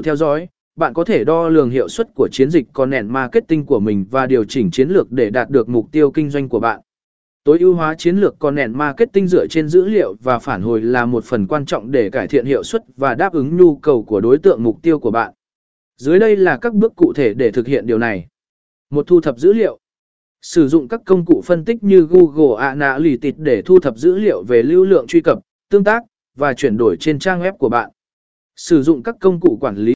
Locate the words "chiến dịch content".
2.32-3.10